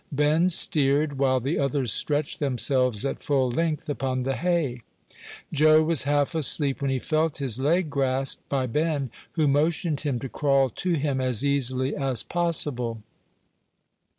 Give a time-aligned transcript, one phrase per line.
[0.11, 4.81] Ben steered, while the others stretched themselves at full length upon the hay.
[5.53, 10.17] Joe was half asleep, when he felt his leg grasped by Ben, who motioned him
[10.17, 13.03] to crawl to him as easily as possible.